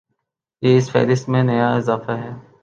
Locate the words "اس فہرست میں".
0.77-1.43